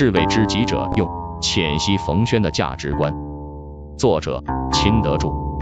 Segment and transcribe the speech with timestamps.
[0.00, 1.10] 士为知己者用，
[1.42, 3.12] 浅析冯轩的价值观。
[3.98, 4.40] 作者：
[4.72, 5.58] 秦德柱。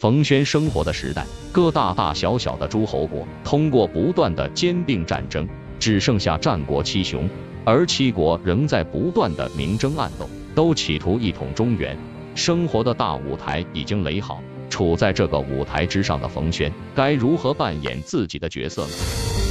[0.00, 5.48] 冯轩生活的时代，各大大小小的诸侯国通过不断的兼并战争，
[5.78, 7.30] 只剩下战国七雄，
[7.64, 11.96] 而七国仍在不断的明争暗斗，都企图一统中原。
[12.34, 19.49] 生活的大舞台已经垒好，处在这个舞台之上的冯轩，该如何扮演自己的角色呢？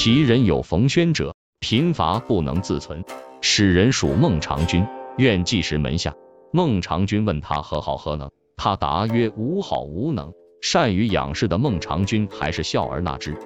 [0.00, 3.04] 其人有冯轩者，贫乏不能自存，
[3.40, 6.14] 使人属孟尝君，愿寄食门下。
[6.52, 10.32] 孟尝君问他何好何能，他答曰：无好无能。
[10.62, 13.36] 善于仰视的孟尝君还是笑而纳之。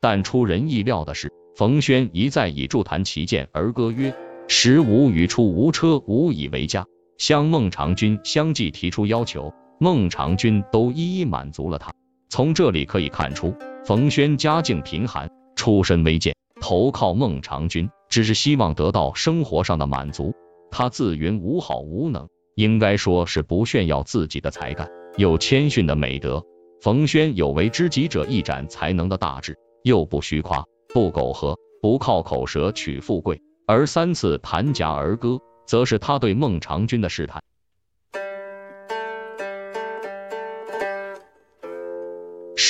[0.00, 4.16] 但出人意料的是，冯轩一再以筑坛齐建而歌曰：
[4.48, 6.86] 时无与出无车，无以为家。
[7.18, 11.92] 向孟尝君相继提出要求，孟尝君都一一满足了他。
[12.30, 13.54] 从这里可以看出。
[13.84, 20.34] 冯轩家境贫寒，出身微贱，投靠孟尝君，只是希望得到生活上的满足。
[20.70, 26.44] 他自云无好无能，应该说是不炫耀自己的才干，有谦逊的美德。
[26.80, 30.64] 冯轩有为知己者一展才能的大志，又不虚夸，
[30.94, 37.42] 不苟合，不靠口舌取富贵，而三次弹夹而歌，则是他对孟尝君的试探。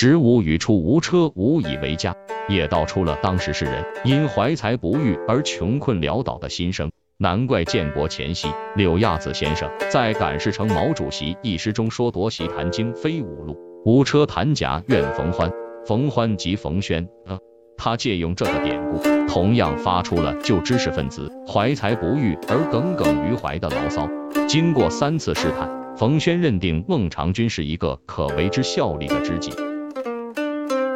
[0.02, 2.16] 时无语出无车，无以为家，
[2.48, 6.90] 也道出了当时世人因怀才不遇而穷困潦倒的心声。
[7.18, 15.52] 难怪建国前夕，柳亚子先生在《赶事成毛主席》一诗中说：“夺席谈经非无路，无车弹夹愿冯欢。”
[15.84, 17.06] 冯欢即冯轩。
[17.26, 17.38] 呃，
[17.76, 24.08] 他借用这个典故，同样发出了旧知识分子怀才不遇而耿耿于怀的牢骚。
[24.48, 29.52] 经过三次试探，冯轩认定孟尝君是一个可为之效力的知己。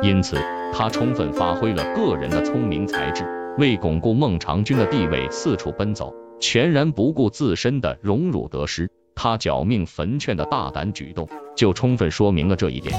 [0.05, 0.37] 因此，
[0.71, 3.25] 他充分发挥了个人的聪明才智，
[3.57, 8.87] 为巩固孟尝君的地位四处奔走，全然不顾自身的荣辱得失。
[9.15, 11.27] 他剿命焚劝的大胆举动，
[11.57, 12.95] 就充分说明了这一点。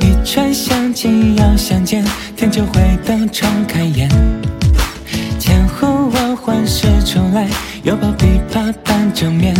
[0.00, 2.04] 一船相见要相见，
[2.36, 4.10] 天就会等重开眼。
[5.38, 7.48] 前呼我换时出来，
[7.84, 9.54] 犹抱琵琶半遮面。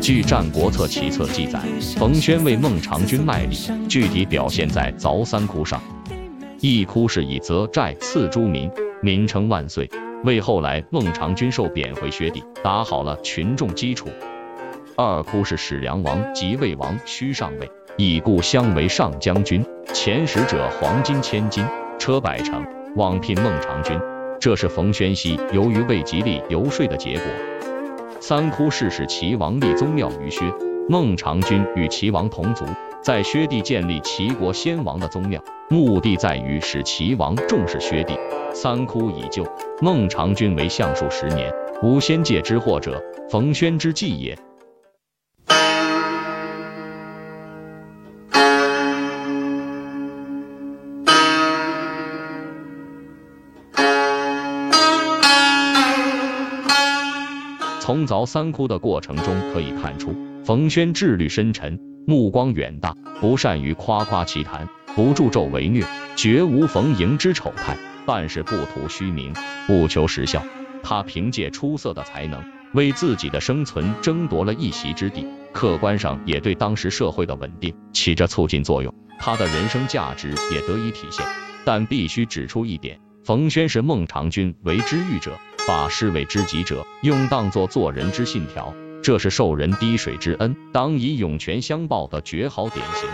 [0.00, 1.60] 据《战国策·齐策》记载，
[1.98, 5.78] 冯轩为孟尝君卖力，具体表现在凿三窟上。
[6.60, 8.70] 一窟是以泽寨赐诸民，
[9.02, 9.88] 民称万岁，
[10.24, 14.08] 为后来孟尝君受贬回薛地打好了群众基础。
[14.96, 21.62] 二窟是使梁王即魏王须上位，以故乡为上将军，遣使者黄金千斤，
[21.98, 22.64] 车百乘，
[22.96, 24.00] 往聘孟尝君。
[24.40, 27.51] 这是冯宣熙由于为吉利游说的结果。
[28.22, 30.44] 三窟是使齐王立宗庙于薛，
[30.88, 32.64] 孟尝君与齐王同族，
[33.02, 38.16] 在薛地建立齐国先王的宗庙，目的在于使齐王重视薛地。
[38.54, 39.44] 三窟已旧，
[39.80, 44.38] 孟尝君为相数十年，无仙界之祸者，冯轩之计也。
[57.82, 65.84] 从凿三窟的过程中可以看出，冯轩智虑深沉，目光远大，不善于夸夸其谈，不助纣为虐，
[66.14, 67.76] 绝无逢迎之丑态，
[68.06, 69.34] 办事不图虚名，
[69.66, 70.44] 不求实效。
[70.84, 72.40] 他凭借出色的才能，
[72.72, 81.26] 为自己的生存争夺了一席之地，客观上也对当时社会的稳定起着促进作用，他的人生价值也得以体现。
[81.64, 85.36] 但必须指出一点，冯轩是孟尝君为之遇者。
[85.66, 93.08] 把士为知己者用当作做人之信条，这是受人滴水之恩，当以涌泉相报的绝好典型。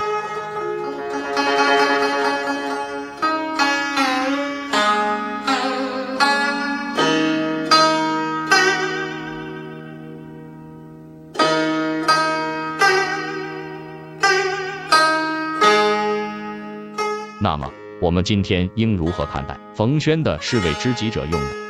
[17.41, 21.68] 那么，我们今天应如何看待冯轩的士为知己者用呢？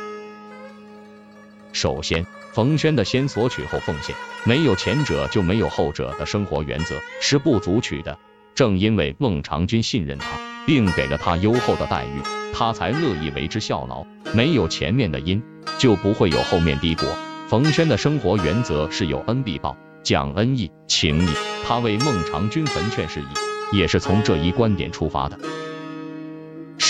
[1.79, 8.19] 首先，冯轩的先索取后奉献，没有前者就没有后者的生活原则是不足取的。
[8.53, 10.27] 正因为孟尝君信任他，
[10.65, 12.21] 并给了他优厚的待遇，
[12.53, 14.05] 他才乐意为之效劳。
[14.33, 15.41] 没有前面的因，
[15.77, 17.07] 就不会有后面的果。
[17.47, 21.29] 冯轩的生活原则是有恩必报，讲恩义情义。
[21.65, 25.39] 他为孟尝君焚劝事宜，也是从这一观点出发的。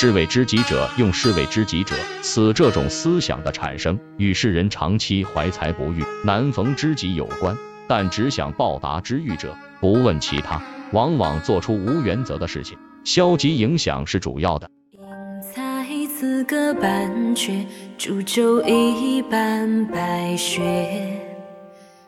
[0.01, 7.53] 士为知己者用士为知己者，此这种思想的产生与世人长期怀才不遇、难逢知己有关。
[7.85, 10.63] 但只想报答知遇者，不问其他，
[10.93, 14.69] 往往做出无原则的事情，消极影响是主要的。
[14.93, 15.01] 英
[15.41, 15.85] 才
[16.15, 17.65] 资格半阙，
[17.97, 20.61] 煮酒一半白雪。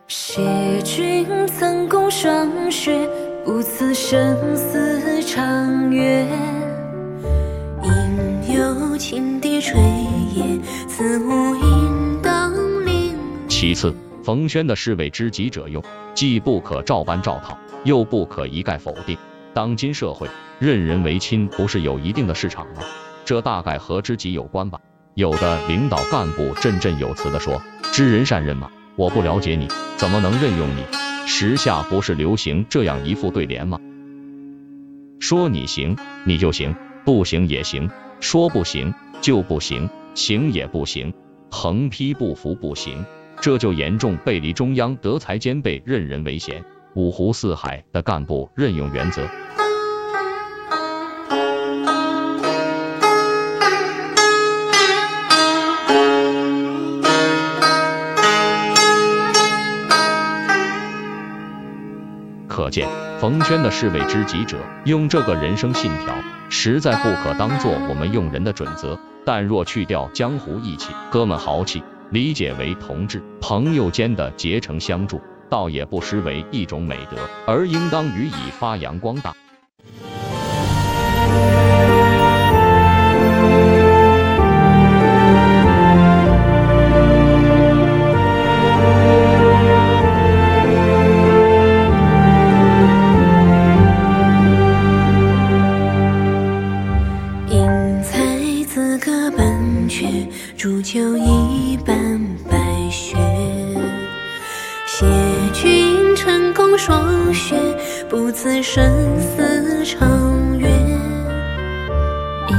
[0.07, 0.41] 谢
[0.85, 3.05] 君曾共霜雪，
[3.43, 6.25] 不辞生死长月。
[9.61, 9.79] 青笛吹
[10.33, 12.51] 叶，此无应当
[12.83, 13.15] 令。
[13.47, 13.93] 其次，
[14.23, 15.83] 冯轩的是为知己者用，
[16.15, 19.15] 既不可照搬照套，又不可一概否定。
[19.53, 20.27] 当今社会，
[20.57, 22.81] 任人唯亲不是有一定的市场吗？
[23.23, 24.79] 这大概和知己有关吧。
[25.13, 27.61] 有的领导干部振振有词地说
[27.93, 29.67] ：“知人善任嘛。”我不了解你，
[29.97, 30.83] 怎么能任用你？
[31.27, 33.79] 时下不是流行这样一副对联吗？
[35.19, 36.73] 说你行，你就行；
[37.05, 37.87] 不行也行；
[38.19, 41.13] 说不行就不行，行也不行。
[41.51, 43.05] 横批不服不行，
[43.39, 46.63] 这就严重背离中央德才兼备、任人唯贤、
[46.95, 49.21] 五湖四海的干部任用原则。
[62.47, 62.87] 可见，
[63.19, 66.15] 冯轩的是为知己者，用这个人生信条，
[66.49, 68.97] 实在不可当做我们用人的准则。
[69.25, 79.33] 但若去掉江湖义气、哥们豪气，理解为同志朋友间的结成相助，倒也不失为一种美德，而应当予以发扬光大。
[100.57, 101.95] 煮酒一半
[102.49, 102.57] 白
[102.89, 103.17] 雪，
[104.85, 105.05] 谢
[105.53, 107.55] 君成功霜雪，
[108.09, 108.83] 不辞生
[109.19, 110.67] 死长月。
[112.49, 112.55] 应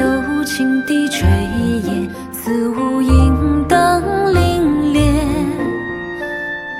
[0.00, 1.28] 有青笛吹
[1.84, 4.02] 叶，此物应当
[4.32, 4.60] 凛
[4.92, 4.98] 冽。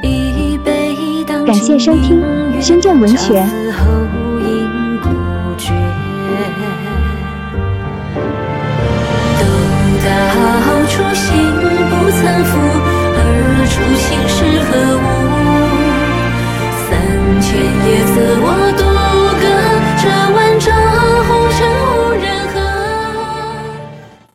[0.02, 0.96] 一杯
[1.26, 2.22] 当感谢收听
[2.62, 3.44] 深圳文学。